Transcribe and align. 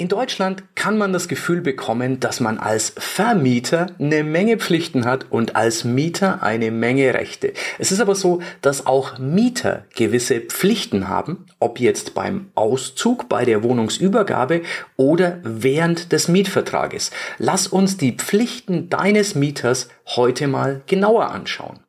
In 0.00 0.06
Deutschland 0.06 0.62
kann 0.76 0.96
man 0.96 1.12
das 1.12 1.26
Gefühl 1.26 1.60
bekommen, 1.60 2.20
dass 2.20 2.38
man 2.38 2.58
als 2.58 2.94
Vermieter 2.96 3.88
eine 3.98 4.22
Menge 4.22 4.56
Pflichten 4.56 5.04
hat 5.04 5.26
und 5.30 5.56
als 5.56 5.82
Mieter 5.82 6.40
eine 6.40 6.70
Menge 6.70 7.14
Rechte. 7.14 7.52
Es 7.80 7.90
ist 7.90 7.98
aber 7.98 8.14
so, 8.14 8.40
dass 8.62 8.86
auch 8.86 9.18
Mieter 9.18 9.86
gewisse 9.96 10.38
Pflichten 10.40 11.08
haben, 11.08 11.46
ob 11.58 11.80
jetzt 11.80 12.14
beim 12.14 12.52
Auszug, 12.54 13.28
bei 13.28 13.44
der 13.44 13.64
Wohnungsübergabe 13.64 14.62
oder 14.96 15.40
während 15.42 16.12
des 16.12 16.28
Mietvertrages. 16.28 17.10
Lass 17.38 17.66
uns 17.66 17.96
die 17.96 18.12
Pflichten 18.12 18.88
deines 18.90 19.34
Mieters 19.34 19.88
heute 20.06 20.46
mal 20.46 20.80
genauer 20.86 21.32
anschauen. 21.32 21.80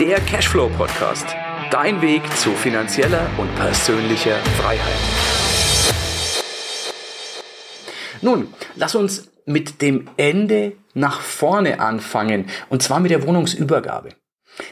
Der 0.00 0.18
Cashflow 0.26 0.68
Podcast 0.76 1.36
Dein 1.70 2.02
Weg 2.02 2.22
zu 2.36 2.50
finanzieller 2.50 3.30
und 3.38 3.54
persönlicher 3.54 4.36
Freiheit. 4.60 4.98
Nun, 8.22 8.52
lass 8.74 8.96
uns 8.96 9.30
mit 9.46 9.80
dem 9.80 10.10
Ende 10.16 10.72
nach 10.94 11.20
vorne 11.20 11.78
anfangen, 11.78 12.46
und 12.70 12.82
zwar 12.82 12.98
mit 12.98 13.12
der 13.12 13.24
Wohnungsübergabe. 13.24 14.08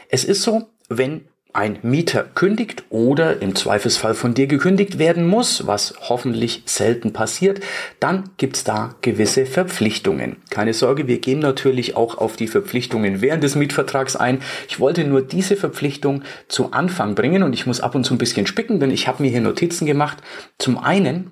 Es 0.09 0.25
ist 0.25 0.43
so, 0.43 0.71
wenn 0.89 1.29
ein 1.51 1.79
Mieter 1.81 2.23
kündigt 2.23 2.83
oder 2.89 3.41
im 3.41 3.55
Zweifelsfall 3.55 4.13
von 4.13 4.35
dir 4.35 4.45
gekündigt 4.45 4.99
werden 4.99 5.27
muss, 5.27 5.65
was 5.65 5.95
hoffentlich 5.99 6.61
selten 6.65 7.11
passiert, 7.11 7.61
dann 7.99 8.29
gibt's 8.37 8.63
da 8.63 8.95
gewisse 9.01 9.47
Verpflichtungen. 9.47 10.37
Keine 10.51 10.73
Sorge, 10.73 11.07
wir 11.07 11.19
gehen 11.19 11.39
natürlich 11.39 11.97
auch 11.97 12.19
auf 12.19 12.35
die 12.35 12.47
Verpflichtungen 12.47 13.21
während 13.21 13.43
des 13.43 13.55
Mietvertrags 13.55 14.15
ein. 14.15 14.41
Ich 14.67 14.79
wollte 14.79 15.03
nur 15.05 15.21
diese 15.21 15.55
Verpflichtung 15.55 16.21
zu 16.47 16.71
Anfang 16.71 17.15
bringen 17.15 17.41
und 17.41 17.53
ich 17.53 17.65
muss 17.65 17.81
ab 17.81 17.95
und 17.95 18.03
zu 18.03 18.13
ein 18.13 18.19
bisschen 18.19 18.45
spicken, 18.45 18.79
denn 18.79 18.91
ich 18.91 19.07
habe 19.07 19.23
mir 19.23 19.29
hier 19.29 19.41
Notizen 19.41 19.87
gemacht. 19.87 20.19
Zum 20.59 20.77
einen 20.77 21.31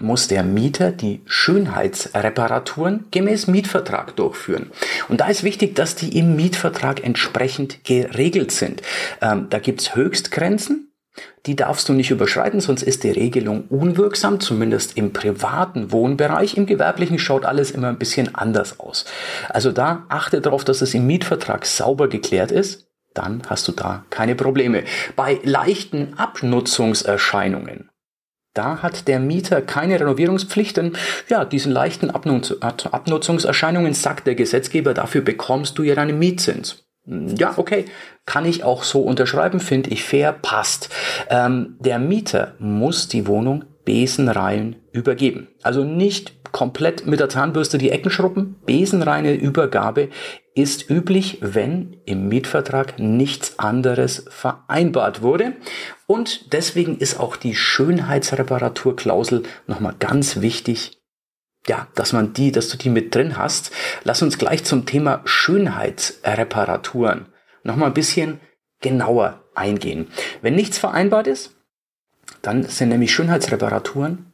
muss 0.00 0.28
der 0.28 0.42
Mieter 0.42 0.92
die 0.92 1.22
Schönheitsreparaturen 1.26 3.06
gemäß 3.10 3.46
Mietvertrag 3.46 4.16
durchführen. 4.16 4.70
Und 5.08 5.20
da 5.20 5.28
ist 5.28 5.42
wichtig, 5.42 5.74
dass 5.74 5.94
die 5.94 6.18
im 6.18 6.36
Mietvertrag 6.36 7.04
entsprechend 7.04 7.84
geregelt 7.84 8.52
sind. 8.52 8.82
Ähm, 9.20 9.46
da 9.50 9.58
gibt's 9.58 9.94
Höchstgrenzen, 9.94 10.90
die 11.46 11.56
darfst 11.56 11.88
du 11.88 11.92
nicht 11.92 12.10
überschreiten, 12.10 12.60
sonst 12.60 12.82
ist 12.82 13.02
die 13.04 13.10
Regelung 13.10 13.64
unwirksam, 13.68 14.40
zumindest 14.40 14.96
im 14.96 15.12
privaten 15.12 15.90
Wohnbereich. 15.90 16.56
Im 16.56 16.66
gewerblichen 16.66 17.18
schaut 17.18 17.44
alles 17.44 17.70
immer 17.70 17.88
ein 17.88 17.98
bisschen 17.98 18.34
anders 18.34 18.78
aus. 18.78 19.06
Also 19.48 19.72
da 19.72 20.04
achte 20.08 20.40
darauf, 20.40 20.64
dass 20.64 20.82
es 20.82 20.94
im 20.94 21.06
Mietvertrag 21.06 21.66
sauber 21.66 22.08
geklärt 22.08 22.52
ist. 22.52 22.86
Dann 23.14 23.42
hast 23.48 23.66
du 23.66 23.72
da 23.72 24.04
keine 24.10 24.36
Probleme. 24.36 24.84
Bei 25.16 25.40
leichten 25.42 26.14
Abnutzungserscheinungen 26.14 27.89
da 28.54 28.82
hat 28.82 29.08
der 29.08 29.20
Mieter 29.20 29.62
keine 29.62 30.00
Renovierungspflicht, 30.00 30.76
denn 30.76 30.96
ja, 31.28 31.44
diesen 31.44 31.72
leichten 31.72 32.10
Abnutzungserscheinungen 32.10 33.94
sagt 33.94 34.26
der 34.26 34.34
Gesetzgeber, 34.34 34.94
dafür 34.94 35.20
bekommst 35.22 35.78
du 35.78 35.82
ja 35.82 35.94
deinen 35.94 36.18
Mietzins. 36.18 36.84
Ja, 37.06 37.54
okay, 37.56 37.86
kann 38.26 38.44
ich 38.44 38.62
auch 38.62 38.84
so 38.84 39.00
unterschreiben, 39.00 39.58
finde 39.58 39.90
ich 39.90 40.04
fair, 40.04 40.32
passt. 40.32 40.90
Ähm, 41.28 41.76
der 41.80 41.98
Mieter 41.98 42.54
muss 42.58 43.08
die 43.08 43.26
Wohnung 43.26 43.64
besenrein 43.84 44.76
übergeben. 44.92 45.48
Also 45.62 45.84
nicht 45.84 46.40
komplett 46.52 47.06
mit 47.06 47.20
der 47.20 47.28
Zahnbürste 47.28 47.78
die 47.78 47.90
Ecken 47.90 48.10
schrubben. 48.10 48.56
Besenreine 48.66 49.34
Übergabe 49.34 50.08
ist 50.54 50.90
üblich, 50.90 51.38
wenn 51.40 51.96
im 52.04 52.28
Mietvertrag 52.28 52.98
nichts 52.98 53.58
anderes 53.58 54.26
vereinbart 54.28 55.22
wurde. 55.22 55.54
Und 56.06 56.52
deswegen 56.52 56.98
ist 56.98 57.20
auch 57.20 57.36
die 57.36 57.54
Schönheitsreparaturklausel 57.54 59.44
nochmal 59.66 59.94
ganz 59.98 60.40
wichtig. 60.40 60.98
Ja, 61.66 61.88
dass 61.94 62.12
man 62.12 62.32
die, 62.32 62.52
dass 62.52 62.68
du 62.68 62.78
die 62.78 62.88
mit 62.88 63.14
drin 63.14 63.36
hast. 63.36 63.70
Lass 64.02 64.22
uns 64.22 64.38
gleich 64.38 64.64
zum 64.64 64.86
Thema 64.86 65.20
Schönheitsreparaturen 65.24 67.26
nochmal 67.62 67.90
ein 67.90 67.94
bisschen 67.94 68.40
genauer 68.80 69.44
eingehen. 69.54 70.08
Wenn 70.42 70.54
nichts 70.54 70.78
vereinbart 70.78 71.26
ist, 71.26 71.54
dann 72.42 72.64
sind 72.64 72.88
nämlich 72.90 73.12
Schönheitsreparaturen 73.12 74.32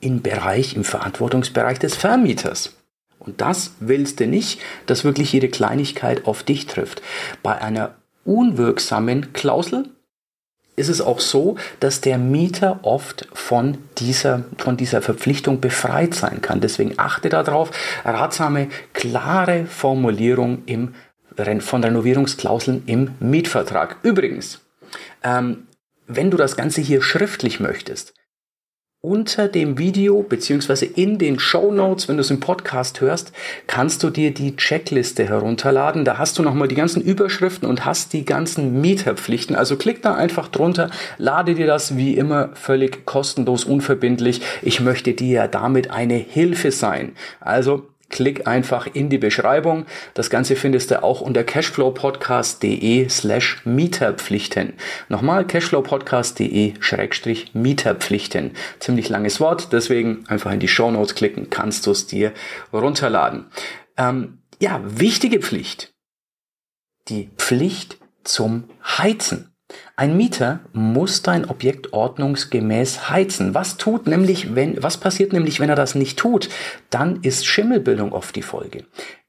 im 0.00 0.22
Bereich, 0.22 0.74
im 0.76 0.84
Verantwortungsbereich 0.84 1.78
des 1.78 1.94
Vermieters. 1.96 2.74
Und 3.18 3.40
das 3.40 3.72
willst 3.80 4.20
du 4.20 4.26
nicht, 4.26 4.60
dass 4.86 5.04
wirklich 5.04 5.32
jede 5.32 5.48
Kleinigkeit 5.48 6.26
auf 6.26 6.42
dich 6.42 6.66
trifft. 6.66 7.02
Bei 7.42 7.60
einer 7.60 7.94
unwirksamen 8.24 9.32
Klausel 9.32 9.90
ist 10.76 10.88
es 10.88 11.02
auch 11.02 11.20
so, 11.20 11.56
dass 11.80 12.00
der 12.00 12.16
Mieter 12.16 12.80
oft 12.82 13.28
von 13.34 13.78
dieser, 13.98 14.44
von 14.56 14.78
dieser 14.78 15.02
Verpflichtung 15.02 15.60
befreit 15.60 16.14
sein 16.14 16.40
kann. 16.40 16.62
Deswegen 16.62 16.94
achte 16.96 17.28
darauf, 17.28 17.70
ratsame, 18.04 18.68
klare 18.94 19.66
Formulierung 19.66 20.62
im, 20.64 20.94
von 21.60 21.84
Renovierungsklauseln 21.84 22.84
im 22.86 23.10
Mietvertrag. 23.20 23.96
Übrigens, 24.02 24.60
ähm, 25.22 25.66
wenn 26.16 26.30
du 26.30 26.36
das 26.36 26.56
Ganze 26.56 26.80
hier 26.80 27.02
schriftlich 27.02 27.60
möchtest, 27.60 28.14
unter 29.02 29.48
dem 29.48 29.78
Video 29.78 30.22
beziehungsweise 30.22 30.84
in 30.84 31.16
den 31.18 31.38
Show 31.38 31.72
Notes, 31.72 32.06
wenn 32.06 32.18
du 32.18 32.20
es 32.20 32.30
im 32.30 32.40
Podcast 32.40 33.00
hörst, 33.00 33.32
kannst 33.66 34.02
du 34.02 34.10
dir 34.10 34.34
die 34.34 34.56
Checkliste 34.56 35.26
herunterladen. 35.26 36.04
Da 36.04 36.18
hast 36.18 36.38
du 36.38 36.42
nochmal 36.42 36.68
die 36.68 36.74
ganzen 36.74 37.00
Überschriften 37.00 37.66
und 37.66 37.86
hast 37.86 38.12
die 38.12 38.26
ganzen 38.26 38.82
Mieterpflichten. 38.82 39.56
Also 39.56 39.76
klick 39.76 40.02
da 40.02 40.14
einfach 40.14 40.48
drunter, 40.48 40.90
lade 41.16 41.54
dir 41.54 41.66
das 41.66 41.96
wie 41.96 42.14
immer 42.14 42.50
völlig 42.52 43.06
kostenlos, 43.06 43.64
unverbindlich. 43.64 44.42
Ich 44.60 44.80
möchte 44.80 45.14
dir 45.14 45.34
ja 45.34 45.48
damit 45.48 45.90
eine 45.90 46.16
Hilfe 46.16 46.70
sein. 46.70 47.12
Also 47.40 47.89
klick 48.10 48.46
einfach 48.46 48.86
in 48.92 49.08
die 49.08 49.18
Beschreibung. 49.18 49.86
Das 50.14 50.28
Ganze 50.28 50.56
findest 50.56 50.90
du 50.90 51.02
auch 51.02 51.20
unter 51.20 51.44
cashflowpodcast.de 51.44 53.08
slash 53.08 53.64
Mieterpflichten. 53.64 54.74
Nochmal 55.08 55.46
cashflowpodcast.de 55.46 56.74
schrägstrich 56.80 57.54
Mieterpflichten. 57.54 58.52
Ziemlich 58.80 59.08
langes 59.08 59.40
Wort, 59.40 59.72
deswegen 59.72 60.24
einfach 60.28 60.52
in 60.52 60.60
die 60.60 60.68
Show 60.68 60.90
Notes 60.90 61.14
klicken, 61.14 61.48
kannst 61.48 61.86
du 61.86 61.92
es 61.92 62.06
dir 62.06 62.32
runterladen. 62.72 63.46
Ähm, 63.96 64.38
ja, 64.60 64.80
wichtige 64.84 65.40
Pflicht. 65.40 65.94
Die 67.08 67.30
Pflicht 67.36 67.98
zum 68.24 68.64
Heizen. 68.98 69.49
Ein 69.96 70.16
Mieter 70.16 70.60
muss 70.72 71.22
dein 71.22 71.44
Objekt 71.44 71.92
ordnungsgemäß 71.92 73.10
heizen. 73.10 73.54
Was 73.54 73.76
tut 73.76 74.06
nämlich, 74.06 74.54
wenn, 74.54 74.82
was 74.82 74.98
passiert 74.98 75.32
nämlich, 75.32 75.60
wenn 75.60 75.68
er 75.68 75.76
das 75.76 75.94
nicht 75.94 76.18
tut? 76.18 76.48
Dann 76.90 77.20
ist 77.22 77.46
Schimmelbildung 77.46 78.12
oft 78.12 78.34
die 78.36 78.42
Folge. 78.42 78.84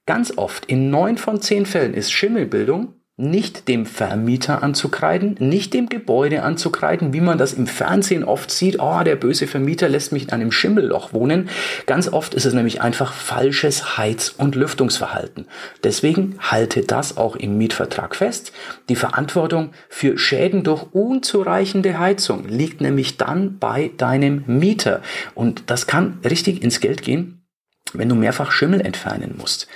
Ganz 0.06 0.38
oft, 0.38 0.66
in 0.66 0.90
neun 0.90 1.18
von 1.18 1.42
zehn 1.42 1.66
Fällen 1.66 1.94
ist 1.94 2.12
Schimmelbildung 2.12 2.94
nicht 3.22 3.68
dem 3.68 3.86
Vermieter 3.86 4.64
anzukreiden, 4.64 5.36
nicht 5.40 5.74
dem 5.74 5.88
Gebäude 5.88 6.44
anzukreiden, 6.44 7.14
wie 7.14 7.22
man 7.22 7.38
das 7.38 7.54
im 7.54 7.68
Fernsehen 7.68 8.24
oft 8.24 8.52
sieht, 8.52 8.80
oh, 8.80 9.04
der 9.04 9.16
böse 9.16 9.48
Vermieter 9.48 9.88
lässt 9.88 10.12
mich 10.12 10.24
in 10.24 10.32
einem 10.32 10.52
Schimmelloch 10.52 11.14
wohnen. 11.14 11.50
Ganz 11.86 12.12
oft 12.12 12.34
ist 12.34 12.46
es 12.46 12.54
nämlich 12.54 12.82
einfach 12.82 13.14
falsches 13.14 13.98
Heiz- 13.98 14.34
und 14.36 14.56
Lüftungsverhalten. 14.56 15.46
Deswegen 15.84 16.36
halte 16.40 16.82
das 16.82 17.18
auch 17.18 17.36
im 17.36 17.58
Mietvertrag 17.58 18.16
fest. 18.16 18.52
Die 18.90 18.96
Verantwortung 18.96 19.72
für 19.88 20.18
Schäden 20.18 20.64
durch 20.64 20.84
unzureichende 20.92 22.00
Heizung 22.00 22.48
liegt 22.48 22.82
nämlich 22.82 23.18
dann 23.18 23.60
bei 23.60 23.92
deinem 23.98 24.44
Mieter. 24.48 25.02
Und 25.36 25.64
das 25.68 25.86
kann 25.86 26.20
richtig 26.26 26.64
ins 26.64 26.80
Geld 26.80 27.04
gehen, 27.04 27.46
wenn 27.94 28.10
du 28.10 28.16
mehrfach 28.16 28.52
Schimmel 28.52 28.82
entfernen 28.82 29.36
musst. 29.38 29.68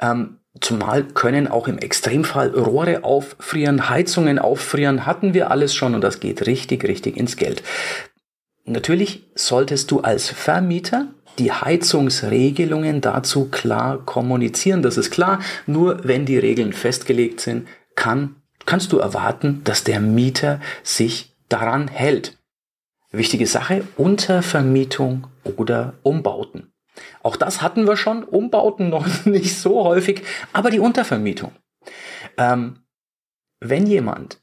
Ähm, 0.00 0.38
Zumal 0.60 1.04
können 1.04 1.48
auch 1.48 1.66
im 1.66 1.78
Extremfall 1.78 2.50
Rohre 2.50 3.04
auffrieren, 3.04 3.88
Heizungen 3.88 4.38
auffrieren, 4.38 5.06
hatten 5.06 5.32
wir 5.34 5.50
alles 5.50 5.74
schon 5.74 5.94
und 5.94 6.02
das 6.02 6.20
geht 6.20 6.46
richtig, 6.46 6.84
richtig 6.84 7.16
ins 7.16 7.36
Geld. 7.36 7.62
Natürlich 8.64 9.24
solltest 9.34 9.90
du 9.90 10.00
als 10.00 10.28
Vermieter 10.28 11.08
die 11.38 11.52
Heizungsregelungen 11.52 13.00
dazu 13.00 13.48
klar 13.48 14.04
kommunizieren. 14.04 14.82
Das 14.82 14.96
ist 14.96 15.10
klar. 15.10 15.40
Nur 15.66 16.00
wenn 16.04 16.26
die 16.26 16.38
Regeln 16.38 16.72
festgelegt 16.72 17.40
sind, 17.40 17.66
kann, 17.96 18.36
kannst 18.66 18.92
du 18.92 18.98
erwarten, 18.98 19.62
dass 19.64 19.84
der 19.84 20.00
Mieter 20.00 20.60
sich 20.82 21.34
daran 21.48 21.88
hält. 21.88 22.38
Wichtige 23.10 23.46
Sache, 23.46 23.84
Untervermietung 23.96 25.26
oder 25.56 25.94
Umbauten. 26.02 26.71
Auch 27.22 27.36
das 27.36 27.62
hatten 27.62 27.86
wir 27.86 27.96
schon, 27.96 28.24
Umbauten 28.24 28.88
noch 28.88 29.06
nicht 29.24 29.56
so 29.56 29.84
häufig, 29.84 30.22
aber 30.52 30.70
die 30.70 30.80
Untervermietung. 30.80 31.52
Ähm, 32.38 32.80
wenn 33.60 33.86
jemand 33.86 34.38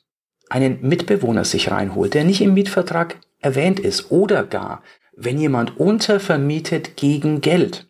einen 0.50 0.82
Mitbewohner 0.82 1.46
sich 1.46 1.72
reinholt, 1.72 2.14
der 2.14 2.24
nicht 2.24 2.42
im 2.42 2.54
Mietvertrag 2.54 3.20
erwähnt 3.40 3.80
ist, 3.80 4.12
oder 4.12 4.44
gar, 4.44 4.84
wenn 5.16 5.38
jemand 5.38 5.78
untervermietet 5.78 6.96
gegen 6.96 7.42
Geld, 7.42 7.90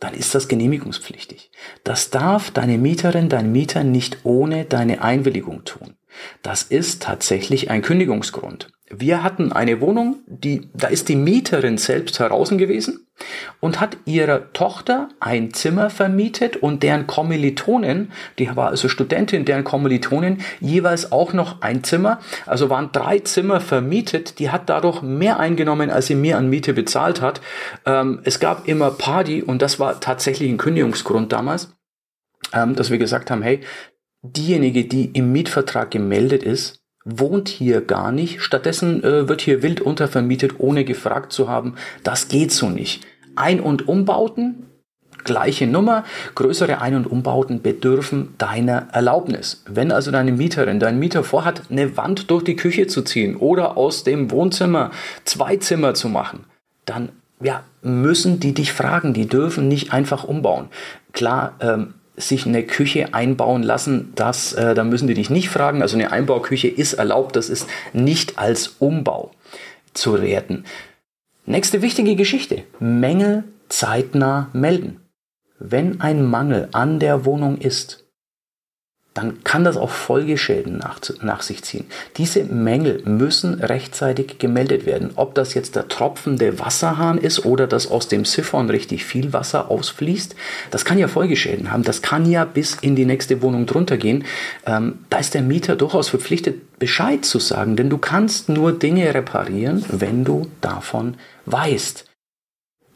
dann 0.00 0.14
ist 0.14 0.34
das 0.34 0.48
genehmigungspflichtig. 0.48 1.50
Das 1.82 2.10
darf 2.10 2.50
deine 2.50 2.78
Mieterin, 2.78 3.28
dein 3.28 3.50
Mieter 3.50 3.82
nicht 3.82 4.18
ohne 4.24 4.64
deine 4.64 5.02
Einwilligung 5.02 5.64
tun. 5.64 5.96
Das 6.42 6.62
ist 6.62 7.02
tatsächlich 7.02 7.70
ein 7.70 7.82
Kündigungsgrund. 7.82 8.70
Wir 8.90 9.22
hatten 9.22 9.52
eine 9.52 9.80
Wohnung, 9.80 10.20
die, 10.26 10.70
da 10.72 10.88
ist 10.88 11.08
die 11.08 11.16
Mieterin 11.16 11.76
selbst 11.76 12.18
heraus 12.20 12.48
gewesen 12.50 13.06
und 13.60 13.80
hat 13.80 13.98
ihrer 14.06 14.52
Tochter 14.52 15.08
ein 15.20 15.52
Zimmer 15.52 15.90
vermietet 15.90 16.56
und 16.56 16.82
deren 16.82 17.06
Kommilitonin, 17.06 18.10
die 18.38 18.54
war 18.56 18.68
also 18.68 18.88
Studentin, 18.88 19.44
deren 19.44 19.64
Kommilitonin 19.64 20.38
jeweils 20.60 21.12
auch 21.12 21.34
noch 21.34 21.60
ein 21.60 21.84
Zimmer, 21.84 22.20
also 22.46 22.70
waren 22.70 22.90
drei 22.92 23.18
Zimmer 23.18 23.60
vermietet, 23.60 24.38
die 24.38 24.50
hat 24.50 24.70
dadurch 24.70 25.02
mehr 25.02 25.38
eingenommen, 25.38 25.90
als 25.90 26.06
sie 26.06 26.14
mir 26.14 26.38
an 26.38 26.48
Miete 26.48 26.72
bezahlt 26.72 27.20
hat. 27.20 27.42
Ähm, 27.84 28.20
es 28.24 28.40
gab 28.40 28.66
immer 28.66 28.90
Party 28.90 29.42
und 29.42 29.60
das 29.60 29.78
war 29.78 30.00
tatsächlich 30.00 30.48
ein 30.48 30.58
Kündigungsgrund 30.58 31.32
damals, 31.32 31.76
ähm, 32.54 32.74
dass 32.74 32.90
wir 32.90 32.98
gesagt 32.98 33.30
haben, 33.30 33.42
hey, 33.42 33.60
diejenige, 34.22 34.86
die 34.86 35.10
im 35.12 35.32
Mietvertrag 35.32 35.90
gemeldet 35.90 36.42
ist, 36.42 36.80
wohnt 37.04 37.48
hier 37.48 37.80
gar 37.80 38.12
nicht. 38.12 38.42
Stattdessen 38.42 39.02
äh, 39.02 39.28
wird 39.28 39.40
hier 39.40 39.62
wild 39.62 39.80
untervermietet, 39.80 40.54
ohne 40.58 40.84
gefragt 40.84 41.32
zu 41.32 41.48
haben. 41.48 41.74
Das 42.02 42.28
geht 42.28 42.52
so 42.52 42.68
nicht. 42.68 43.06
Ein- 43.36 43.60
und 43.60 43.88
Umbauten, 43.88 44.66
gleiche 45.24 45.66
Nummer. 45.66 46.04
Größere 46.34 46.80
Ein- 46.80 46.96
und 46.96 47.06
Umbauten 47.06 47.62
bedürfen 47.62 48.34
deiner 48.38 48.88
Erlaubnis. 48.92 49.64
Wenn 49.68 49.92
also 49.92 50.10
deine 50.10 50.32
Mieterin, 50.32 50.80
dein 50.80 50.98
Mieter 50.98 51.24
vorhat, 51.24 51.62
eine 51.70 51.96
Wand 51.96 52.30
durch 52.30 52.44
die 52.44 52.56
Küche 52.56 52.86
zu 52.86 53.02
ziehen 53.02 53.36
oder 53.36 53.76
aus 53.76 54.04
dem 54.04 54.30
Wohnzimmer 54.30 54.90
zwei 55.24 55.56
Zimmer 55.56 55.94
zu 55.94 56.08
machen, 56.08 56.44
dann 56.84 57.10
ja, 57.40 57.62
müssen 57.82 58.40
die 58.40 58.54
dich 58.54 58.72
fragen. 58.72 59.14
Die 59.14 59.28
dürfen 59.28 59.68
nicht 59.68 59.92
einfach 59.92 60.24
umbauen. 60.24 60.68
Klar, 61.12 61.54
ähm, 61.60 61.94
sich 62.18 62.46
eine 62.46 62.64
Küche 62.64 63.14
einbauen 63.14 63.62
lassen, 63.62 64.12
das, 64.14 64.52
äh, 64.52 64.74
da 64.74 64.84
müssen 64.84 65.08
die 65.08 65.14
dich 65.14 65.30
nicht 65.30 65.48
fragen. 65.48 65.82
Also 65.82 65.96
eine 65.96 66.12
Einbauküche 66.12 66.68
ist 66.68 66.94
erlaubt, 66.94 67.36
das 67.36 67.48
ist 67.48 67.66
nicht 67.92 68.38
als 68.38 68.76
Umbau 68.78 69.30
zu 69.94 70.20
werten. 70.20 70.64
Nächste 71.46 71.80
wichtige 71.80 72.16
Geschichte. 72.16 72.64
Mängel 72.78 73.44
zeitnah 73.68 74.50
melden. 74.52 75.00
Wenn 75.58 76.00
ein 76.00 76.24
Mangel 76.24 76.68
an 76.72 77.00
der 77.00 77.24
Wohnung 77.24 77.58
ist, 77.58 78.07
dann 79.18 79.42
kann 79.42 79.64
das 79.64 79.76
auch 79.76 79.90
Folgeschäden 79.90 80.78
nach, 80.78 81.00
nach, 81.22 81.42
sich 81.42 81.64
ziehen. 81.64 81.86
Diese 82.18 82.44
Mängel 82.44 83.02
müssen 83.04 83.54
rechtzeitig 83.54 84.38
gemeldet 84.38 84.86
werden. 84.86 85.10
Ob 85.16 85.34
das 85.34 85.54
jetzt 85.54 85.74
der 85.74 85.88
tropfende 85.88 86.60
Wasserhahn 86.60 87.18
ist 87.18 87.44
oder 87.44 87.66
dass 87.66 87.90
aus 87.90 88.06
dem 88.06 88.24
Siphon 88.24 88.70
richtig 88.70 89.04
viel 89.04 89.32
Wasser 89.32 89.72
ausfließt, 89.72 90.36
das 90.70 90.84
kann 90.84 90.98
ja 90.98 91.08
Folgeschäden 91.08 91.72
haben. 91.72 91.82
Das 91.82 92.00
kann 92.00 92.30
ja 92.30 92.44
bis 92.44 92.76
in 92.76 92.94
die 92.94 93.06
nächste 93.06 93.42
Wohnung 93.42 93.66
drunter 93.66 93.96
gehen. 93.96 94.24
Ähm, 94.66 95.00
da 95.10 95.18
ist 95.18 95.34
der 95.34 95.42
Mieter 95.42 95.74
durchaus 95.74 96.08
verpflichtet, 96.08 96.78
Bescheid 96.78 97.24
zu 97.24 97.40
sagen, 97.40 97.74
denn 97.74 97.90
du 97.90 97.98
kannst 97.98 98.48
nur 98.48 98.70
Dinge 98.70 99.12
reparieren, 99.12 99.84
wenn 99.88 100.24
du 100.24 100.46
davon 100.60 101.16
weißt. 101.46 102.07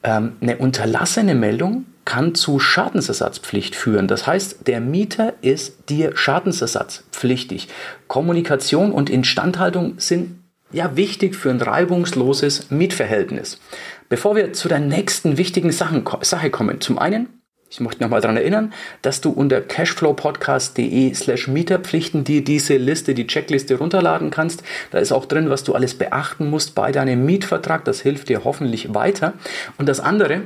Ähm, 0.05 0.33
eine 0.41 0.59
unterlassene 0.59 1.35
Meldung 1.35 1.87
kann 2.05 2.35
zu 2.35 2.59
Schadensersatzpflicht 2.59 3.77
führen. 3.77 4.09
Das 4.09 4.27
heißt, 4.27 4.67
der 4.67 4.81
Mieter 4.81 5.35
ist 5.41 5.89
dir 5.89 6.17
schadensersatzpflichtig. 6.17 7.69
Kommunikation 8.09 8.93
und 8.93 9.09
Instandhaltung 9.09 9.95
sind 9.99 10.43
ja 10.73 10.97
wichtig 10.97 11.37
für 11.37 11.51
ein 11.51 11.61
reibungsloses 11.61 12.71
Mietverhältnis. 12.71 13.61
Bevor 14.09 14.35
wir 14.35 14.53
zu 14.53 14.69
der 14.69 14.81
nächsten 14.81 15.37
wichtigen 15.37 15.71
Sache 15.71 16.03
kommen, 16.51 16.81
zum 16.81 16.99
einen, 16.99 17.29
ich 17.73 17.81
möchte 17.81 18.03
nochmal 18.03 18.21
daran 18.21 18.37
erinnern, 18.37 18.75
dass 19.01 19.23
du 19.23 19.31
unter 19.31 19.63
cashflowpodcast.de 19.63 21.15
slash 21.15 21.49
Mieterpflichten 21.49 22.23
dir 22.23 22.45
diese 22.45 22.77
Liste, 22.77 23.15
die 23.15 23.27
Checkliste 23.27 23.77
runterladen 23.77 24.31
kannst. 24.31 24.63
Da 24.91 24.99
ist 24.99 25.11
auch 25.11 25.25
drin, 25.25 25.49
was 25.49 25.65
du 25.65 25.75
alles 25.75 25.95
beachten 25.95 26.51
musst 26.51 26.75
bei 26.75 26.93
deinem 26.93 27.25
Mietvertrag. 27.25 27.87
Das 27.87 28.03
hilft 28.03 28.29
dir 28.29 28.45
hoffentlich 28.45 28.93
weiter. 28.93 29.33
Und 29.79 29.89
das 29.89 30.01
andere, 30.01 30.43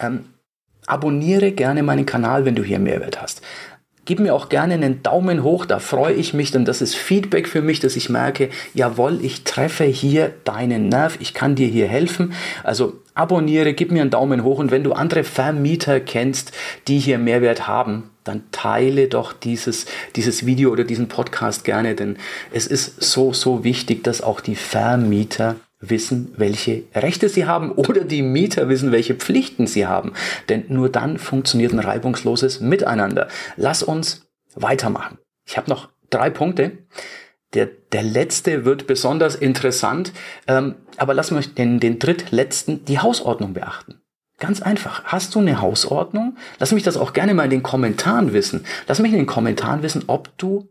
ähm, 0.00 0.24
Abonniere 0.86 1.52
gerne 1.52 1.84
meinen 1.84 2.04
Kanal, 2.04 2.44
wenn 2.44 2.56
du 2.56 2.64
hier 2.64 2.80
Mehrwert 2.80 3.22
hast. 3.22 3.42
Gib 4.06 4.18
mir 4.18 4.34
auch 4.34 4.48
gerne 4.48 4.74
einen 4.74 5.04
Daumen 5.04 5.44
hoch, 5.44 5.66
da 5.66 5.78
freue 5.78 6.14
ich 6.14 6.34
mich, 6.34 6.50
denn 6.50 6.64
das 6.64 6.82
ist 6.82 6.96
Feedback 6.96 7.46
für 7.46 7.62
mich, 7.62 7.78
dass 7.78 7.94
ich 7.94 8.08
merke, 8.08 8.48
jawohl, 8.74 9.20
ich 9.22 9.44
treffe 9.44 9.84
hier 9.84 10.32
deinen 10.42 10.88
Nerv, 10.88 11.18
ich 11.20 11.32
kann 11.32 11.54
dir 11.54 11.68
hier 11.68 11.86
helfen. 11.86 12.32
Also 12.64 12.94
abonniere, 13.20 13.74
gib 13.74 13.92
mir 13.92 14.00
einen 14.00 14.10
Daumen 14.10 14.42
hoch 14.42 14.58
und 14.58 14.70
wenn 14.70 14.82
du 14.82 14.92
andere 14.92 15.24
Vermieter 15.24 16.00
kennst, 16.00 16.52
die 16.88 16.98
hier 16.98 17.18
Mehrwert 17.18 17.68
haben, 17.68 18.10
dann 18.24 18.44
teile 18.50 19.08
doch 19.08 19.32
dieses, 19.32 19.86
dieses 20.16 20.46
Video 20.46 20.70
oder 20.70 20.84
diesen 20.84 21.08
Podcast 21.08 21.64
gerne, 21.64 21.94
denn 21.94 22.16
es 22.52 22.66
ist 22.66 23.02
so, 23.02 23.32
so 23.32 23.62
wichtig, 23.62 24.04
dass 24.04 24.22
auch 24.22 24.40
die 24.40 24.56
Vermieter 24.56 25.56
wissen, 25.80 26.34
welche 26.36 26.84
Rechte 26.94 27.28
sie 27.28 27.46
haben 27.46 27.72
oder 27.72 28.04
die 28.04 28.22
Mieter 28.22 28.68
wissen, 28.68 28.92
welche 28.92 29.14
Pflichten 29.14 29.66
sie 29.66 29.86
haben. 29.86 30.12
Denn 30.48 30.64
nur 30.68 30.90
dann 30.90 31.18
funktioniert 31.18 31.72
ein 31.72 31.78
reibungsloses 31.78 32.60
Miteinander. 32.60 33.28
Lass 33.56 33.82
uns 33.82 34.26
weitermachen. 34.54 35.18
Ich 35.46 35.56
habe 35.56 35.70
noch 35.70 35.88
drei 36.10 36.30
Punkte. 36.30 36.72
Der, 37.54 37.66
der 37.66 38.02
letzte 38.02 38.64
wird 38.64 38.86
besonders 38.86 39.34
interessant, 39.34 40.12
ähm, 40.46 40.76
aber 40.96 41.14
lass 41.14 41.30
mich 41.30 41.54
den, 41.54 41.80
den 41.80 41.98
drittletzten, 41.98 42.84
die 42.84 43.00
Hausordnung 43.00 43.54
beachten. 43.54 44.00
Ganz 44.38 44.62
einfach. 44.62 45.04
Hast 45.04 45.34
du 45.34 45.40
eine 45.40 45.60
Hausordnung? 45.60 46.36
Lass 46.58 46.72
mich 46.72 46.82
das 46.82 46.96
auch 46.96 47.12
gerne 47.12 47.34
mal 47.34 47.44
in 47.44 47.50
den 47.50 47.62
Kommentaren 47.62 48.32
wissen. 48.32 48.64
Lass 48.88 48.98
mich 48.98 49.12
in 49.12 49.18
den 49.18 49.26
Kommentaren 49.26 49.82
wissen, 49.82 50.04
ob 50.06 50.36
du 50.38 50.68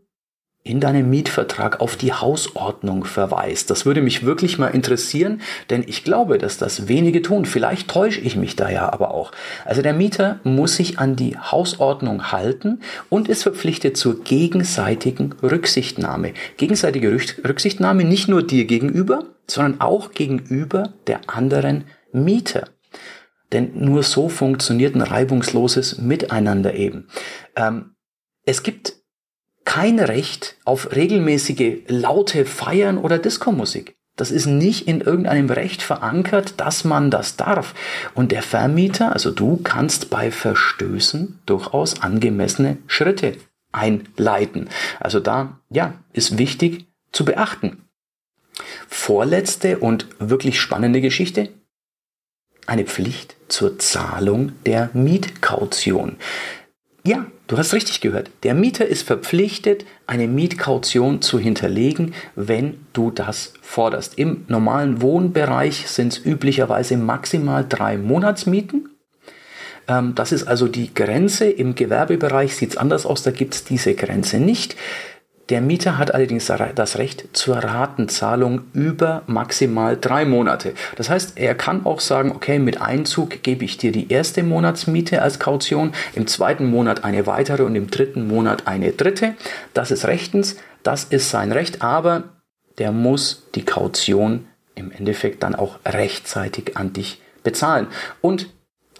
in 0.62 0.78
deinem 0.78 1.08
Mietvertrag 1.08 1.80
auf 1.80 1.96
die 1.96 2.12
Hausordnung 2.12 3.04
verweist. 3.04 3.70
Das 3.70 3.86
würde 3.86 4.02
mich 4.02 4.26
wirklich 4.26 4.58
mal 4.58 4.68
interessieren, 4.68 5.40
denn 5.70 5.82
ich 5.86 6.04
glaube, 6.04 6.36
dass 6.36 6.58
das 6.58 6.86
wenige 6.86 7.22
tun. 7.22 7.46
Vielleicht 7.46 7.88
täusche 7.88 8.20
ich 8.20 8.36
mich 8.36 8.56
da 8.56 8.68
ja 8.68 8.92
aber 8.92 9.14
auch. 9.14 9.32
Also 9.64 9.80
der 9.80 9.94
Mieter 9.94 10.38
muss 10.44 10.76
sich 10.76 10.98
an 10.98 11.16
die 11.16 11.38
Hausordnung 11.38 12.30
halten 12.30 12.80
und 13.08 13.28
ist 13.28 13.42
verpflichtet 13.42 13.96
zur 13.96 14.22
gegenseitigen 14.22 15.34
Rücksichtnahme. 15.42 16.34
Gegenseitige 16.58 17.10
Rücksichtnahme 17.12 18.04
nicht 18.04 18.28
nur 18.28 18.42
dir 18.42 18.66
gegenüber, 18.66 19.24
sondern 19.46 19.80
auch 19.80 20.12
gegenüber 20.12 20.92
der 21.06 21.20
anderen 21.26 21.84
Mieter. 22.12 22.68
Denn 23.52 23.72
nur 23.74 24.02
so 24.02 24.28
funktioniert 24.28 24.94
ein 24.94 25.00
reibungsloses 25.00 25.98
Miteinander 25.98 26.74
eben. 26.74 27.08
Ähm, 27.56 27.94
es 28.44 28.62
gibt 28.62 28.99
kein 29.70 30.00
Recht 30.00 30.56
auf 30.64 30.96
regelmäßige 30.96 31.82
laute 31.86 32.44
Feiern 32.44 32.98
oder 32.98 33.20
Diskomusik. 33.20 33.94
Das 34.16 34.32
ist 34.32 34.46
nicht 34.46 34.88
in 34.88 35.00
irgendeinem 35.00 35.48
Recht 35.48 35.80
verankert, 35.80 36.54
dass 36.56 36.82
man 36.82 37.12
das 37.12 37.36
darf. 37.36 37.72
Und 38.14 38.32
der 38.32 38.42
Vermieter, 38.42 39.12
also 39.12 39.30
du, 39.30 39.58
kannst 39.62 40.10
bei 40.10 40.32
Verstößen 40.32 41.38
durchaus 41.46 42.02
angemessene 42.02 42.78
Schritte 42.88 43.36
einleiten. 43.70 44.68
Also 44.98 45.20
da, 45.20 45.60
ja, 45.70 45.94
ist 46.12 46.36
wichtig 46.36 46.88
zu 47.12 47.24
beachten. 47.24 47.84
Vorletzte 48.88 49.78
und 49.78 50.08
wirklich 50.18 50.58
spannende 50.58 51.00
Geschichte. 51.00 51.48
Eine 52.66 52.86
Pflicht 52.86 53.36
zur 53.46 53.78
Zahlung 53.78 54.50
der 54.66 54.90
Mietkaution. 54.94 56.16
Ja, 57.04 57.26
du 57.46 57.56
hast 57.56 57.72
richtig 57.72 58.00
gehört. 58.00 58.30
Der 58.42 58.54
Mieter 58.54 58.86
ist 58.86 59.06
verpflichtet, 59.06 59.86
eine 60.06 60.28
Mietkaution 60.28 61.22
zu 61.22 61.38
hinterlegen, 61.38 62.14
wenn 62.36 62.84
du 62.92 63.10
das 63.10 63.54
forderst. 63.62 64.18
Im 64.18 64.44
normalen 64.48 65.00
Wohnbereich 65.00 65.86
sind 65.86 66.12
es 66.12 66.24
üblicherweise 66.24 66.98
maximal 66.98 67.64
drei 67.66 67.96
Monatsmieten. 67.96 68.90
Ähm, 69.88 70.14
das 70.14 70.32
ist 70.32 70.46
also 70.46 70.68
die 70.68 70.92
Grenze. 70.92 71.46
Im 71.46 71.74
Gewerbebereich 71.74 72.54
sieht 72.54 72.70
es 72.70 72.76
anders 72.76 73.06
aus, 73.06 73.22
da 73.22 73.30
gibt 73.30 73.54
es 73.54 73.64
diese 73.64 73.94
Grenze 73.94 74.38
nicht. 74.38 74.76
Der 75.50 75.60
Mieter 75.60 75.98
hat 75.98 76.14
allerdings 76.14 76.46
das 76.46 76.98
Recht 76.98 77.28
zur 77.32 77.56
Ratenzahlung 77.56 78.62
über 78.72 79.22
maximal 79.26 79.98
drei 80.00 80.24
Monate. 80.24 80.74
Das 80.94 81.10
heißt, 81.10 81.36
er 81.36 81.56
kann 81.56 81.84
auch 81.84 81.98
sagen, 81.98 82.30
okay, 82.30 82.60
mit 82.60 82.80
Einzug 82.80 83.42
gebe 83.42 83.64
ich 83.64 83.76
dir 83.76 83.90
die 83.90 84.12
erste 84.12 84.44
Monatsmiete 84.44 85.22
als 85.22 85.40
Kaution, 85.40 85.92
im 86.14 86.28
zweiten 86.28 86.66
Monat 86.66 87.02
eine 87.02 87.26
weitere 87.26 87.64
und 87.64 87.74
im 87.74 87.90
dritten 87.90 88.28
Monat 88.28 88.68
eine 88.68 88.92
dritte. 88.92 89.34
Das 89.74 89.90
ist 89.90 90.06
rechtens, 90.06 90.56
das 90.84 91.02
ist 91.02 91.30
sein 91.30 91.50
Recht, 91.50 91.82
aber 91.82 92.22
der 92.78 92.92
muss 92.92 93.48
die 93.56 93.64
Kaution 93.64 94.46
im 94.76 94.92
Endeffekt 94.92 95.42
dann 95.42 95.56
auch 95.56 95.80
rechtzeitig 95.84 96.76
an 96.76 96.92
dich 96.92 97.20
bezahlen. 97.42 97.88
Und 98.20 98.50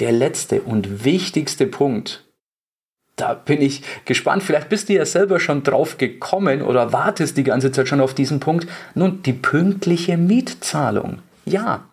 der 0.00 0.10
letzte 0.10 0.62
und 0.62 1.04
wichtigste 1.04 1.66
Punkt, 1.66 2.24
da 3.20 3.34
bin 3.34 3.60
ich 3.60 3.82
gespannt. 4.04 4.42
Vielleicht 4.42 4.68
bist 4.68 4.88
du 4.88 4.94
ja 4.94 5.04
selber 5.04 5.40
schon 5.40 5.62
drauf 5.62 5.98
gekommen 5.98 6.62
oder 6.62 6.92
wartest 6.92 7.36
die 7.36 7.44
ganze 7.44 7.72
Zeit 7.72 7.88
schon 7.88 8.00
auf 8.00 8.14
diesen 8.14 8.40
Punkt. 8.40 8.68
Nun, 8.94 9.22
die 9.22 9.32
pünktliche 9.32 10.16
Mietzahlung. 10.16 11.18
Ja, 11.44 11.84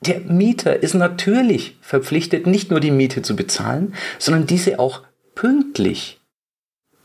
der 0.00 0.20
Mieter 0.20 0.82
ist 0.82 0.94
natürlich 0.94 1.76
verpflichtet, 1.80 2.46
nicht 2.46 2.70
nur 2.70 2.80
die 2.80 2.90
Miete 2.90 3.22
zu 3.22 3.34
bezahlen, 3.34 3.94
sondern 4.18 4.46
diese 4.46 4.78
auch 4.78 5.02
pünktlich 5.34 6.20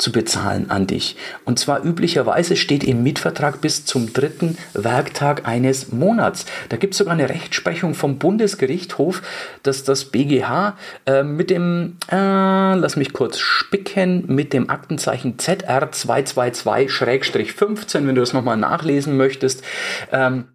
zu 0.02 0.12
bezahlen 0.12 0.70
an 0.70 0.86
dich. 0.88 1.16
Und 1.46 1.60
zwar 1.60 1.82
üblicherweise 1.84 2.58
steht 2.58 2.84
im 2.84 3.04
Mietvertrag 3.04 3.62
bis 3.62 3.86
zum 3.86 4.12
dritten 4.14 4.58
Werktag 4.74 5.48
eines 5.48 5.92
Monats. 5.92 6.48
Da 6.70 6.78
gibt 6.78 6.94
es 6.94 6.98
sogar 6.98 7.14
eine 7.14 7.30
Rechtsprechung 7.30 7.94
vom 7.94 8.18
Bundesgerichtshof, 8.18 9.22
dass 9.64 9.84
das 9.84 10.06
BGH 10.06 10.76
äh, 11.06 11.22
mit 11.24 11.52
dem, 11.52 11.98
äh, 12.12 12.76
lass 12.76 12.96
mich 12.96 13.14
kurz 13.14 13.40
spicken, 13.40 14.26
mit 14.28 14.54
dem 14.54 14.70
Aktenzeichen 14.70 15.38
ZR 15.38 15.92
222-15, 15.92 18.08
wenn 18.08 18.16
du 18.16 18.22
das 18.22 18.34
nochmal 18.34 18.58
nachlesen 18.58 19.18
möchtest, 19.18 19.64
ähm, 20.12 20.46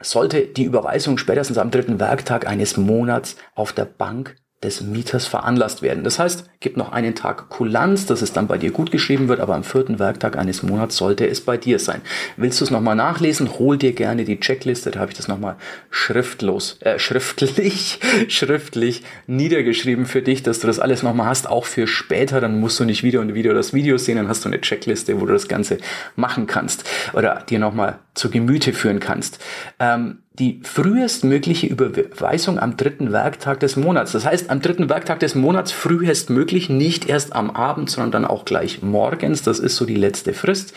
sollte 0.00 0.42
die 0.42 0.64
Überweisung 0.64 1.18
spätestens 1.18 1.58
am 1.58 1.70
dritten 1.70 1.98
Werktag 1.98 2.46
eines 2.46 2.76
Monats 2.76 3.36
auf 3.54 3.72
der 3.72 3.86
Bank 3.86 4.36
des 4.64 4.80
Mieters 4.80 5.26
veranlasst 5.26 5.82
werden. 5.82 6.02
Das 6.02 6.18
heißt, 6.18 6.50
gibt 6.60 6.76
noch 6.76 6.92
einen 6.92 7.14
Tag 7.14 7.50
Kulanz, 7.50 8.06
dass 8.06 8.22
es 8.22 8.32
dann 8.32 8.46
bei 8.46 8.58
dir 8.58 8.72
gut 8.72 8.90
geschrieben 8.90 9.28
wird, 9.28 9.38
aber 9.38 9.54
am 9.54 9.62
vierten 9.62 9.98
Werktag 9.98 10.36
eines 10.36 10.62
Monats 10.62 10.96
sollte 10.96 11.28
es 11.28 11.42
bei 11.42 11.56
dir 11.56 11.78
sein. 11.78 12.00
Willst 12.36 12.60
du 12.60 12.64
es 12.64 12.70
nochmal 12.70 12.96
nachlesen? 12.96 13.58
Hol 13.58 13.76
dir 13.76 13.92
gerne 13.92 14.24
die 14.24 14.40
Checkliste, 14.40 14.90
da 14.90 15.00
habe 15.00 15.12
ich 15.12 15.16
das 15.16 15.28
nochmal 15.28 15.56
schriftlos, 15.90 16.78
äh, 16.80 16.98
schriftlich, 16.98 18.00
schriftlich 18.28 19.02
niedergeschrieben 19.26 20.06
für 20.06 20.22
dich, 20.22 20.42
dass 20.42 20.58
du 20.58 20.66
das 20.66 20.80
alles 20.80 21.02
nochmal 21.02 21.26
hast, 21.26 21.48
auch 21.48 21.66
für 21.66 21.86
später, 21.86 22.40
dann 22.40 22.58
musst 22.58 22.80
du 22.80 22.84
nicht 22.84 23.02
wieder 23.02 23.20
und 23.20 23.34
wieder 23.34 23.54
das 23.54 23.74
Video 23.74 23.98
sehen, 23.98 24.16
dann 24.16 24.28
hast 24.28 24.44
du 24.44 24.48
eine 24.48 24.60
Checkliste, 24.60 25.20
wo 25.20 25.26
du 25.26 25.34
das 25.34 25.48
Ganze 25.48 25.78
machen 26.16 26.46
kannst 26.46 26.84
oder 27.12 27.44
dir 27.48 27.58
nochmal 27.58 27.98
zu 28.14 28.30
Gemüte 28.30 28.72
führen 28.72 29.00
kannst. 29.00 29.38
Ähm, 29.78 30.23
die 30.38 30.60
frühestmögliche 30.64 31.68
Überweisung 31.68 32.58
am 32.58 32.76
dritten 32.76 33.12
Werktag 33.12 33.60
des 33.60 33.76
Monats. 33.76 34.12
Das 34.12 34.26
heißt, 34.26 34.50
am 34.50 34.60
dritten 34.60 34.88
Werktag 34.88 35.20
des 35.20 35.36
Monats 35.36 35.70
frühestmöglich, 35.70 36.68
nicht 36.68 37.08
erst 37.08 37.34
am 37.34 37.50
Abend, 37.50 37.88
sondern 37.88 38.10
dann 38.10 38.24
auch 38.24 38.44
gleich 38.44 38.82
morgens. 38.82 39.42
Das 39.42 39.60
ist 39.60 39.76
so 39.76 39.84
die 39.84 39.94
letzte 39.94 40.34
Frist. 40.34 40.74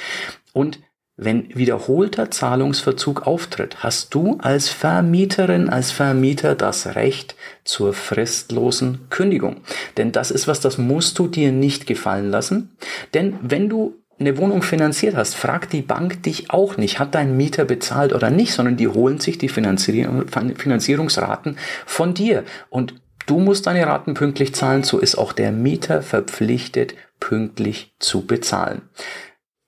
Und 0.54 0.80
wenn 1.20 1.50
wiederholter 1.56 2.30
Zahlungsverzug 2.30 3.26
auftritt, 3.26 3.84
hast 3.84 4.14
du 4.14 4.38
als 4.40 4.70
Vermieterin, 4.70 5.68
als 5.68 5.90
Vermieter 5.90 6.54
das 6.54 6.94
Recht 6.94 7.36
zur 7.64 7.94
fristlosen 7.94 9.08
Kündigung. 9.10 9.62
Denn 9.98 10.12
das 10.12 10.30
ist 10.30 10.48
was, 10.48 10.60
das 10.60 10.78
musst 10.78 11.18
du 11.18 11.28
dir 11.28 11.52
nicht 11.52 11.88
gefallen 11.88 12.30
lassen. 12.30 12.78
Denn 13.16 13.40
wenn 13.42 13.68
du 13.68 13.96
eine 14.20 14.38
Wohnung 14.38 14.64
finanziert 14.64 15.16
hast, 15.16 15.36
fragt 15.36 15.74
die 15.74 15.82
Bank 15.82 16.24
dich 16.24 16.50
auch 16.50 16.78
nicht, 16.78 17.00
hat 17.00 17.16
dein 17.16 17.38
Mieter 17.38 17.66
bezahlt 17.66 18.14
oder 18.14 18.30
nicht, 18.30 18.54
sondern 18.54 18.78
die 18.78 18.88
holen 18.88 19.20
sich 19.20 19.38
die 19.38 19.50
Finanzierungsraten 19.50 21.58
von 21.86 22.14
dir. 22.14 22.44
Und 22.70 22.96
du 23.28 23.40
musst 23.40 23.68
deine 23.68 23.86
Raten 23.86 24.16
pünktlich 24.16 24.56
zahlen, 24.56 24.84
so 24.84 24.98
ist 24.98 25.18
auch 25.18 25.34
der 25.34 25.52
Mieter 25.52 26.02
verpflichtet, 26.02 26.96
pünktlich 27.20 27.94
zu 28.00 28.26
bezahlen. 28.26 28.84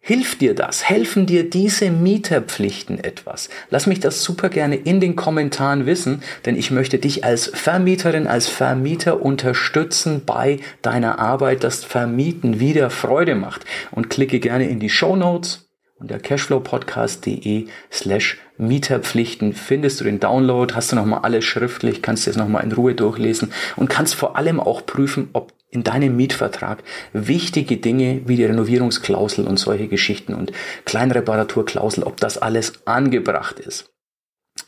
Hilft 0.10 0.42
dir 0.42 0.56
das? 0.56 0.90
Helfen 0.90 1.28
dir 1.28 1.48
diese 1.48 1.92
Mieterpflichten 1.92 2.98
etwas? 2.98 3.48
Lass 3.70 3.86
mich 3.86 4.00
das 4.00 4.24
super 4.24 4.50
gerne 4.50 4.76
in 4.76 5.00
den 5.00 5.16
Kommentaren 5.16 5.86
wissen, 5.86 6.24
denn 6.48 6.56
ich 6.56 6.72
möchte 6.72 6.98
dich 6.98 7.24
als 7.24 7.46
Vermieterin, 7.54 8.26
als 8.26 8.48
Vermieter 8.48 9.22
unterstützen 9.22 10.24
bei 10.26 10.62
deiner 10.82 11.20
Arbeit, 11.20 11.64
dass 11.64 11.84
Vermieten 11.84 12.60
wieder 12.60 12.90
Freude 12.90 13.36
macht. 13.36 13.66
Und 13.92 14.10
klicke 14.10 14.40
gerne 14.40 14.68
in 14.68 14.80
die 14.80 14.90
Show 14.90 15.16
Notes 15.16 15.70
unter 16.00 16.18
cashflowpodcast.de 16.18 17.68
slash 17.92 18.40
Mieterpflichten 18.58 19.54
findest 19.54 20.00
du 20.00 20.06
den 20.06 20.20
Download, 20.20 20.74
hast 20.74 20.92
du 20.92 20.96
nochmal 20.96 21.20
alles 21.22 21.46
schriftlich, 21.46 22.02
kannst 22.02 22.26
du 22.26 22.32
es 22.32 22.38
nochmal 22.38 22.64
in 22.64 22.72
Ruhe 22.72 22.96
durchlesen 22.96 23.54
und 23.76 23.92
kannst 23.92 24.16
vor 24.16 24.38
allem 24.38 24.60
auch 24.60 24.88
prüfen, 24.88 25.30
ob 25.34 25.54
in 25.70 25.84
deinem 25.84 26.16
Mietvertrag 26.16 26.84
wichtige 27.14 27.78
Dinge 27.78 28.22
wie 28.26 28.36
die 28.36 28.46
Renovierungsklausel 28.46 29.46
und 29.46 29.58
solche 29.58 29.88
Geschichten 29.88 30.34
und 30.34 30.52
Kleinreparaturklausel, 30.86 32.04
ob 32.04 32.18
das 32.18 32.38
alles 32.38 32.86
angebracht 32.86 33.60
ist. 33.60 33.90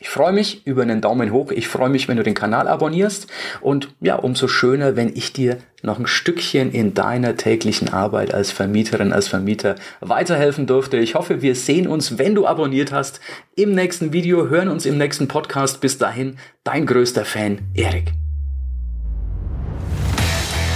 Ich 0.02 0.08
freue 0.08 0.32
mich 0.32 0.66
über 0.66 0.82
einen 0.82 1.00
Daumen 1.00 1.32
hoch. 1.32 1.52
Ich 1.52 1.68
freue 1.68 1.88
mich, 1.88 2.08
wenn 2.08 2.16
du 2.16 2.24
den 2.24 2.34
Kanal 2.34 2.66
abonnierst. 2.66 3.28
Und 3.60 3.94
ja, 4.00 4.16
umso 4.16 4.48
schöner, 4.48 4.96
wenn 4.96 5.14
ich 5.14 5.32
dir 5.32 5.58
noch 5.82 5.98
ein 5.98 6.08
Stückchen 6.08 6.72
in 6.72 6.92
deiner 6.94 7.36
täglichen 7.36 7.88
Arbeit 7.88 8.34
als 8.34 8.50
Vermieterin, 8.50 9.12
als 9.12 9.28
Vermieter 9.28 9.76
weiterhelfen 10.00 10.66
durfte. 10.66 10.96
Ich 10.96 11.14
hoffe, 11.14 11.40
wir 11.40 11.54
sehen 11.54 11.86
uns, 11.86 12.18
wenn 12.18 12.34
du 12.34 12.46
abonniert 12.46 12.90
hast, 12.90 13.20
im 13.54 13.76
nächsten 13.76 14.12
Video, 14.12 14.48
hören 14.48 14.68
uns 14.68 14.86
im 14.86 14.98
nächsten 14.98 15.28
Podcast. 15.28 15.80
Bis 15.80 15.98
dahin, 15.98 16.36
dein 16.64 16.84
größter 16.84 17.24
Fan, 17.24 17.58
Erik. 17.74 18.12